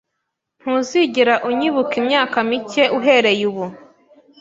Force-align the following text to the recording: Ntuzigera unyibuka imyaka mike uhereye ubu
Ntuzigera 0.59 1.33
unyibuka 1.49 1.93
imyaka 2.01 2.37
mike 2.49 2.83
uhereye 2.97 3.43
ubu 3.51 3.65